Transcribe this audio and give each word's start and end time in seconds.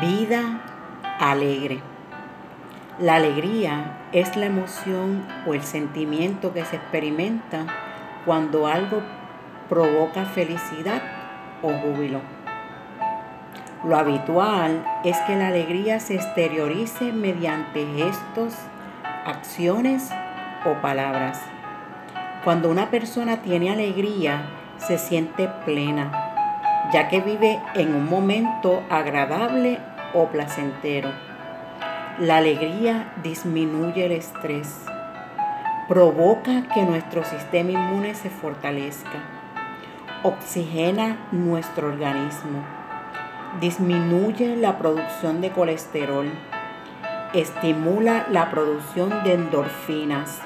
Vida 0.00 0.60
alegre. 1.18 1.80
La 3.00 3.16
alegría 3.16 3.98
es 4.12 4.36
la 4.36 4.46
emoción 4.46 5.26
o 5.44 5.54
el 5.54 5.62
sentimiento 5.64 6.52
que 6.52 6.64
se 6.64 6.76
experimenta 6.76 7.66
cuando 8.24 8.68
algo 8.68 9.02
provoca 9.68 10.24
felicidad 10.24 11.02
o 11.62 11.72
júbilo. 11.72 12.20
Lo 13.82 13.96
habitual 13.96 14.84
es 15.02 15.16
que 15.22 15.34
la 15.34 15.48
alegría 15.48 15.98
se 15.98 16.14
exteriorice 16.14 17.12
mediante 17.12 17.84
gestos, 17.96 18.54
acciones 19.26 20.10
o 20.64 20.80
palabras. 20.80 21.42
Cuando 22.44 22.70
una 22.70 22.88
persona 22.90 23.38
tiene 23.38 23.72
alegría, 23.72 24.42
se 24.76 24.96
siente 24.96 25.48
plena, 25.64 26.12
ya 26.92 27.08
que 27.08 27.20
vive 27.20 27.60
en 27.74 27.96
un 27.96 28.08
momento 28.08 28.84
agradable 28.90 29.80
o 30.14 30.26
placentero. 30.26 31.10
La 32.18 32.38
alegría 32.38 33.12
disminuye 33.22 34.06
el 34.06 34.12
estrés, 34.12 34.84
provoca 35.88 36.68
que 36.74 36.82
nuestro 36.82 37.24
sistema 37.24 37.70
inmune 37.70 38.14
se 38.14 38.28
fortalezca, 38.28 39.18
oxigena 40.22 41.16
nuestro 41.32 41.88
organismo, 41.88 42.62
disminuye 43.60 44.56
la 44.56 44.78
producción 44.78 45.40
de 45.40 45.50
colesterol, 45.50 46.30
estimula 47.32 48.26
la 48.30 48.50
producción 48.50 49.22
de 49.22 49.34
endorfinas, 49.34 50.40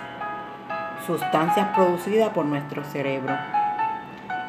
sustancias 1.07 1.69
producidas 1.74 2.30
por 2.30 2.45
nuestro 2.45 2.85
cerebro. 2.85 3.37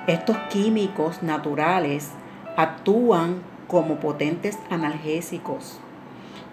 Estos 0.07 0.37
químicos 0.49 1.23
naturales 1.23 2.11
actúan 2.57 3.41
como 3.67 3.95
potentes 3.95 4.57
analgésicos 4.69 5.79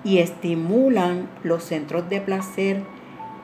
y 0.05 0.19
estimulan 0.19 1.29
los 1.43 1.65
centros 1.65 2.09
de 2.09 2.21
placer 2.21 2.83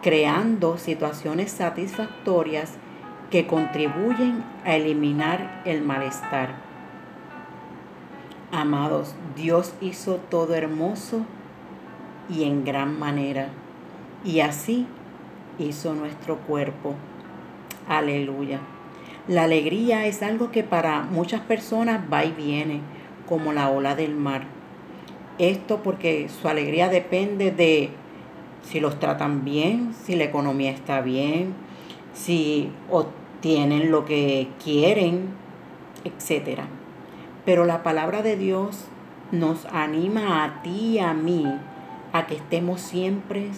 creando 0.03 0.79
situaciones 0.79 1.51
satisfactorias 1.51 2.75
que 3.31 3.47
contribuyen 3.47 4.45
a 4.65 4.77
eliminar 4.77 5.63
el 5.65 5.83
malestar. 5.83 6.55
Amados, 8.53 9.15
Dios 9.35 9.75
hizo 9.81 10.17
todo 10.17 10.55
hermoso 10.55 11.23
y 12.29 12.45
en 12.45 12.65
gran 12.65 12.99
manera, 12.99 13.49
y 14.25 14.41
así 14.41 14.87
hizo 15.59 15.95
nuestro 15.95 16.37
cuerpo. 16.39 16.95
Aleluya. 17.89 18.61
La 19.29 19.45
alegría 19.45 20.07
es 20.07 20.23
algo 20.23 20.53
que 20.53 20.63
para 20.63 21.03
muchas 21.03 21.41
personas 21.41 22.01
va 22.13 22.25
y 22.25 22.31
viene, 22.31 22.81
como 23.27 23.53
la 23.53 23.71
ola 23.71 23.95
del 23.95 24.15
mar. 24.15 24.45
Esto 25.39 25.83
porque 25.83 26.29
su 26.29 26.49
alegría 26.49 26.89
depende 26.89 27.51
de 27.51 27.91
si 28.63 28.81
los 28.81 28.99
tratan 28.99 29.45
bien, 29.45 29.95
si 30.05 30.17
la 30.17 30.25
economía 30.25 30.71
está 30.71 31.01
bien, 31.01 31.55
si 32.15 32.71
obtienen 32.91 33.91
lo 33.91 34.05
que 34.05 34.49
quieren, 34.63 35.29
etc. 36.05 36.61
Pero 37.45 37.65
la 37.65 37.83
palabra 37.83 38.23
de 38.23 38.37
Dios 38.37 38.87
nos 39.31 39.67
anima 39.67 40.45
a 40.45 40.63
ti 40.63 40.95
y 40.95 40.99
a 40.99 41.13
mí 41.13 41.45
a 42.13 42.27
que 42.27 42.37
estemos 42.37 42.81
siempre 42.81 43.51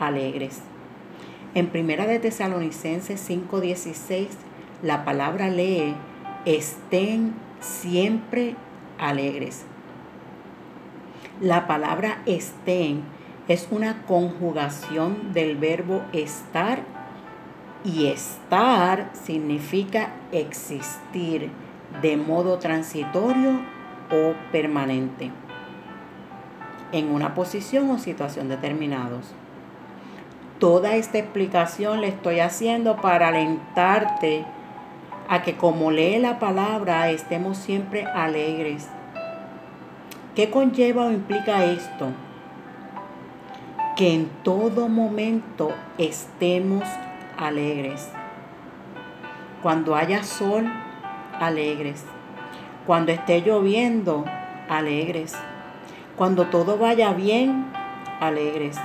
alegres. 0.00 0.62
En 1.54 1.68
Primera 1.68 2.06
de 2.06 2.18
Tesalonicenses 2.18 3.20
5:16 3.30 4.28
la 4.82 5.04
palabra 5.04 5.48
lee, 5.48 5.94
estén 6.44 7.32
siempre 7.60 8.54
alegres. 8.98 9.64
La 11.40 11.66
palabra 11.66 12.22
estén 12.26 13.02
es 13.48 13.68
una 13.70 14.02
conjugación 14.06 15.32
del 15.32 15.56
verbo 15.56 16.02
estar 16.12 16.80
y 17.84 18.06
estar 18.06 19.10
significa 19.12 20.14
existir 20.32 21.50
de 22.02 22.16
modo 22.16 22.58
transitorio 22.58 23.60
o 24.10 24.34
permanente 24.50 25.30
en 26.92 27.10
una 27.10 27.34
posición 27.34 27.90
o 27.90 27.98
situación 27.98 28.48
determinados. 28.48 29.26
Toda 30.58 30.94
esta 30.96 31.18
explicación 31.18 32.00
le 32.00 32.08
estoy 32.08 32.40
haciendo 32.40 32.96
para 32.96 33.28
alentarte 33.28 34.44
a 35.28 35.42
que 35.42 35.56
como 35.56 35.90
lee 35.90 36.18
la 36.18 36.38
palabra 36.38 37.10
estemos 37.10 37.56
siempre 37.58 38.04
alegres. 38.04 38.88
¿Qué 40.34 40.50
conlleva 40.50 41.06
o 41.06 41.10
implica 41.10 41.64
esto? 41.64 42.08
Que 43.96 44.14
en 44.14 44.28
todo 44.42 44.88
momento 44.88 45.72
estemos 45.98 46.84
alegres. 47.38 48.10
Cuando 49.62 49.96
haya 49.96 50.22
sol, 50.22 50.70
alegres. 51.40 52.04
Cuando 52.86 53.10
esté 53.12 53.40
lloviendo, 53.40 54.24
alegres. 54.68 55.34
Cuando 56.16 56.46
todo 56.46 56.78
vaya 56.78 57.12
bien, 57.14 57.66
alegres. 58.20 58.76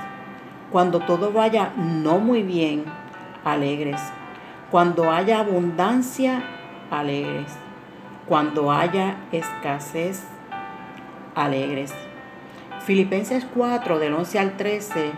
Cuando 0.72 1.00
todo 1.00 1.32
vaya 1.32 1.72
no 1.76 2.18
muy 2.18 2.42
bien, 2.42 2.84
alegres 3.44 4.00
cuando 4.72 5.10
haya 5.10 5.40
abundancia, 5.40 6.42
alegres. 6.90 7.52
Cuando 8.26 8.72
haya 8.72 9.18
escasez, 9.30 10.24
alegres. 11.34 11.92
Filipenses 12.80 13.46
4, 13.54 13.98
del 13.98 14.14
11 14.14 14.38
al 14.38 14.56
13, 14.56 15.12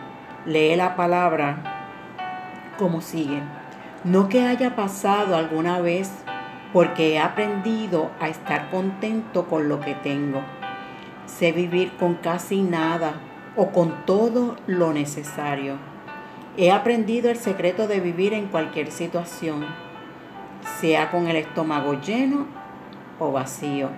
lee 0.47 0.75
la 0.75 0.97
palabra 0.97 1.63
como 2.81 3.01
sigue. 3.01 3.41
No 4.03 4.29
que 4.29 4.45
haya 4.45 4.75
pasado 4.75 5.37
alguna 5.37 5.81
vez 5.81 6.11
porque 6.73 7.13
he 7.13 7.21
aprendido 7.21 8.11
a 8.19 8.29
estar 8.29 8.71
contento 8.73 9.47
con 9.47 9.69
lo 9.69 9.79
que 9.79 9.95
tengo. 9.95 10.43
Sé 11.27 11.53
vivir 11.53 11.93
con 11.97 12.15
casi 12.15 12.61
nada 12.61 13.21
o 13.55 13.71
con 13.71 14.05
todo 14.05 14.57
lo 14.67 14.93
necesario 14.93 15.94
He 16.57 16.71
aprendido 16.71 17.31
el 17.31 17.37
secreto 17.37 17.89
de 17.89 17.99
vivir 17.99 18.33
en 18.33 18.47
cualquier 18.47 18.93
situación, 18.93 19.67
sea 20.81 21.11
con 21.11 21.27
el 21.27 21.35
estómago 21.35 22.01
lleno 22.01 22.47
o 23.19 23.33
vacío, 23.33 23.89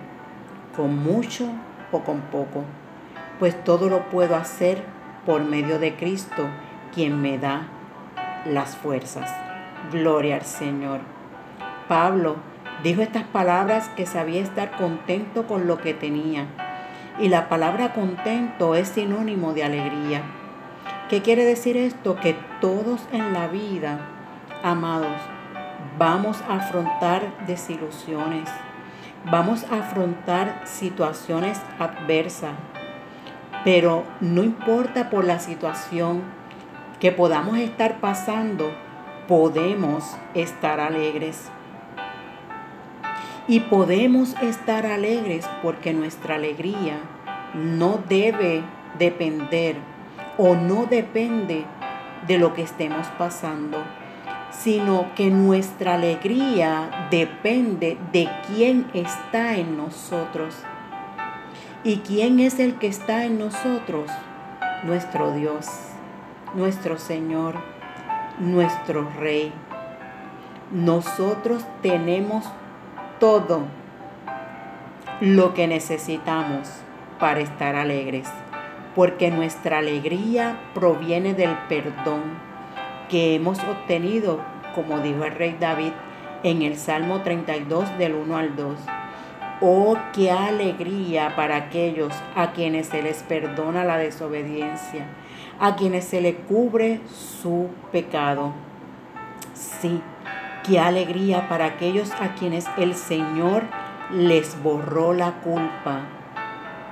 con 0.75 0.97
mucho 0.97 1.49
o 1.91 1.99
con 1.99 2.21
poco, 2.21 2.63
pues 3.37 3.63
todo 3.63 3.89
lo 3.89 4.09
puedo 4.09 4.35
hacer 4.35 4.83
por 5.27 5.43
medio 5.43 5.77
de 5.77 5.95
Cristo, 5.95 6.47
quien 6.95 7.21
me 7.21 7.37
da 7.37 7.67
las 8.43 8.75
fuerzas. 8.75 9.31
Gloria 9.91 10.37
al 10.37 10.45
Señor. 10.45 11.01
Pablo 11.87 12.37
dijo 12.83 13.03
estas 13.03 13.23
palabras 13.25 13.87
que 13.89 14.07
sabía 14.07 14.41
estar 14.41 14.71
contento 14.71 15.45
con 15.45 15.67
lo 15.67 15.77
que 15.77 15.93
tenía. 15.93 16.47
Y 17.19 17.29
la 17.29 17.49
palabra 17.49 17.93
contento 17.93 18.73
es 18.73 18.87
sinónimo 18.87 19.53
de 19.53 19.63
alegría. 19.63 20.23
¿Qué 21.09 21.21
quiere 21.21 21.45
decir 21.45 21.77
esto? 21.77 22.17
Que 22.17 22.35
todos 22.59 22.99
en 23.13 23.31
la 23.31 23.47
vida, 23.47 24.01
amados, 24.61 25.15
vamos 25.97 26.41
a 26.49 26.55
afrontar 26.55 27.45
desilusiones, 27.47 28.49
vamos 29.23 29.63
a 29.71 29.77
afrontar 29.77 30.63
situaciones 30.65 31.61
adversas, 31.79 32.55
pero 33.63 34.03
no 34.19 34.43
importa 34.43 35.09
por 35.09 35.23
la 35.23 35.39
situación 35.39 36.23
que 36.99 37.13
podamos 37.13 37.57
estar 37.57 38.01
pasando, 38.01 38.69
podemos 39.29 40.17
estar 40.33 40.81
alegres. 40.81 41.49
Y 43.47 43.61
podemos 43.61 44.35
estar 44.41 44.85
alegres 44.85 45.49
porque 45.63 45.93
nuestra 45.93 46.35
alegría 46.35 46.99
no 47.53 47.97
debe 48.09 48.61
depender 48.99 49.77
o 50.37 50.55
no 50.55 50.85
depende 50.85 51.65
de 52.27 52.37
lo 52.37 52.53
que 52.53 52.61
estemos 52.61 53.07
pasando, 53.17 53.83
sino 54.51 55.13
que 55.15 55.29
nuestra 55.29 55.95
alegría 55.95 57.07
depende 57.09 57.97
de 58.11 58.29
quién 58.47 58.87
está 58.93 59.55
en 59.55 59.77
nosotros. 59.77 60.55
¿Y 61.83 61.97
quién 61.97 62.39
es 62.39 62.59
el 62.59 62.75
que 62.75 62.87
está 62.87 63.25
en 63.25 63.39
nosotros? 63.39 64.11
Nuestro 64.83 65.31
Dios, 65.31 65.67
nuestro 66.53 66.97
Señor, 66.97 67.55
nuestro 68.39 69.09
Rey. 69.17 69.51
Nosotros 70.71 71.65
tenemos 71.81 72.45
todo 73.19 73.63
lo 75.21 75.53
que 75.53 75.67
necesitamos 75.67 76.69
para 77.19 77.39
estar 77.39 77.75
alegres 77.75 78.27
porque 78.97 79.29
nuestra 79.29 79.77
alegría 79.77 80.57
proviene 80.73 81.35
del 81.35 81.55
perdón 81.69 82.23
que 83.09 83.35
hemos 83.35 83.59
obtenido, 83.59 84.39
como 84.73 85.01
dijo 85.01 85.23
el 85.23 85.35
rey 85.35 85.55
David 85.59 85.91
en 86.41 86.63
el 86.63 86.77
Salmo 86.77 87.21
32 87.21 87.95
del 87.99 88.15
1 88.15 88.37
al 88.37 88.55
2. 88.55 88.79
Oh, 89.61 89.95
qué 90.13 90.31
alegría 90.31 91.35
para 91.35 91.57
aquellos 91.57 92.11
a 92.35 92.53
quienes 92.53 92.87
se 92.87 93.03
les 93.03 93.21
perdona 93.21 93.83
la 93.83 93.99
desobediencia, 93.99 95.05
a 95.59 95.75
quienes 95.75 96.05
se 96.05 96.19
les 96.19 96.35
cubre 96.47 96.99
su 97.07 97.69
pecado. 97.91 98.53
Sí, 99.53 100.01
qué 100.63 100.79
alegría 100.79 101.47
para 101.47 101.65
aquellos 101.65 102.11
a 102.19 102.33
quienes 102.33 102.65
el 102.77 102.95
Señor 102.95 103.61
les 104.11 104.59
borró 104.63 105.13
la 105.13 105.33
culpa 105.33 105.99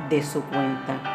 de 0.07 0.21
su 0.21 0.43
cuenta. 0.43 1.14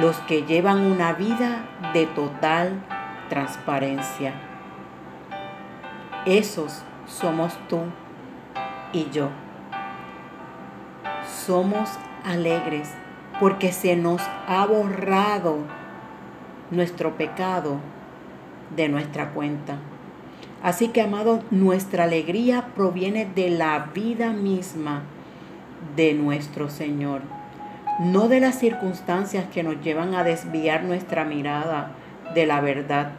Los 0.00 0.16
que 0.20 0.42
llevan 0.42 0.80
una 0.80 1.12
vida 1.12 1.64
de 1.92 2.06
total 2.06 2.82
transparencia. 3.28 4.34
Esos 6.26 6.82
somos 7.06 7.54
tú 7.68 7.80
y 8.92 9.08
yo 9.10 9.30
somos 11.46 11.88
alegres 12.24 12.90
porque 13.38 13.72
se 13.72 13.94
nos 13.96 14.20
ha 14.48 14.66
borrado 14.66 15.58
nuestro 16.70 17.16
pecado 17.16 17.78
de 18.74 18.88
nuestra 18.88 19.30
cuenta. 19.30 19.76
Así 20.62 20.88
que, 20.88 21.02
amado, 21.02 21.42
nuestra 21.50 22.04
alegría 22.04 22.68
proviene 22.74 23.26
de 23.26 23.50
la 23.50 23.90
vida 23.94 24.32
misma 24.32 25.02
de 25.94 26.14
nuestro 26.14 26.68
Señor, 26.68 27.20
no 27.98 28.28
de 28.28 28.40
las 28.40 28.58
circunstancias 28.58 29.46
que 29.52 29.62
nos 29.62 29.80
llevan 29.80 30.14
a 30.14 30.24
desviar 30.24 30.84
nuestra 30.84 31.24
mirada 31.24 31.92
de 32.34 32.46
la 32.46 32.60
verdad 32.60 33.12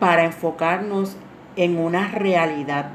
para 0.00 0.24
enfocarnos 0.24 1.16
en 1.56 1.78
una 1.78 2.08
realidad, 2.08 2.86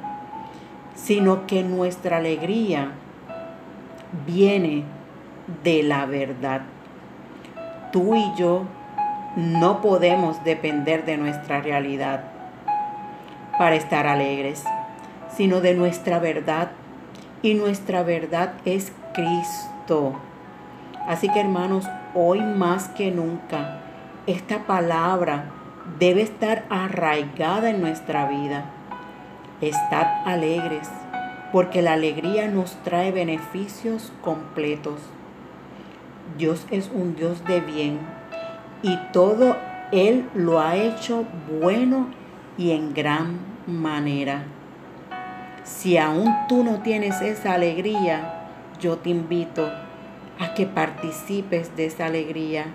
sino 0.96 1.48
que 1.48 1.64
nuestra 1.64 2.18
alegría 2.18 2.92
viene 4.26 4.84
de 5.64 5.84
la 5.84 6.06
verdad. 6.06 6.62
Tú 7.92 8.16
y 8.16 8.34
yo 8.38 8.64
no 9.38 9.82
podemos 9.82 10.44
depender 10.44 11.06
de 11.06 11.18
nuestra 11.18 11.62
realidad 11.62 12.24
para 13.58 13.76
estar 13.76 14.08
alegres, 14.08 14.64
sino 15.36 15.62
de 15.62 15.74
nuestra 15.74 16.20
verdad. 16.20 16.72
Y 17.42 17.54
nuestra 17.54 18.04
verdad 18.04 18.54
es 18.66 18.92
Cristo. 19.14 20.16
Así 21.08 21.30
que 21.30 21.40
hermanos, 21.40 21.86
hoy 22.14 22.42
más 22.42 22.90
que 22.90 23.12
nunca, 23.12 23.80
esta 24.28 24.66
palabra 24.66 25.46
debe 26.00 26.22
estar 26.22 26.66
arraigada 26.70 27.70
en 27.70 27.80
nuestra 27.80 28.28
vida. 28.28 28.66
Estad 29.62 30.06
alegres 30.26 30.90
porque 31.54 31.82
la 31.82 31.94
alegría 31.94 32.50
nos 32.50 32.76
trae 32.84 33.14
beneficios 33.14 34.12
completos. 34.22 35.00
Dios 36.38 36.68
es 36.72 36.92
un 36.94 37.16
Dios 37.16 37.46
de 37.46 37.62
bien 37.62 38.00
y 38.82 38.98
todo 39.14 39.56
Él 39.94 40.28
lo 40.36 40.60
ha 40.60 40.76
hecho 40.76 41.24
bueno 41.62 42.08
y 42.58 42.72
en 42.72 42.94
gran 42.94 43.40
manera. 43.66 44.44
Si 45.64 45.98
aún 45.98 46.28
tú 46.50 46.66
no 46.66 46.82
tienes 46.82 47.22
esa 47.22 47.54
alegría, 47.54 48.50
yo 48.82 48.98
te 48.98 49.10
invito 49.10 49.72
a 50.40 50.54
que 50.54 50.66
participes 50.66 51.76
de 51.76 51.86
esa 51.86 52.06
alegría, 52.06 52.66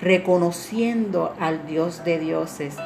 reconociendo 0.00 1.34
al 1.40 1.66
Dios 1.66 2.04
de 2.04 2.18
dioses 2.18 2.76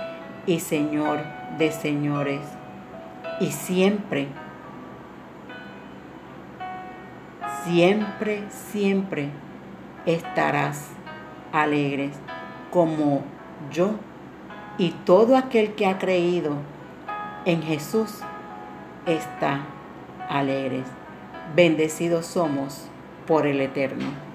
y 0.46 0.60
Señor 0.60 1.20
de 1.58 1.72
señores. 1.72 2.42
Y 3.40 3.52
siempre 3.52 4.28
siempre, 7.64 8.44
siempre 8.50 9.30
estarás 10.06 10.88
alegres 11.52 12.16
como 12.70 13.22
yo 13.70 13.94
y 14.78 14.90
todo 15.04 15.36
aquel 15.36 15.74
que 15.74 15.86
ha 15.86 15.98
creído 15.98 16.56
en 17.44 17.62
Jesús 17.62 18.20
está 19.06 19.66
alegres. 20.28 20.86
Bendecidos 21.54 22.26
somos 22.26 22.89
por 23.30 23.46
el 23.46 23.60
Eterno. 23.60 24.29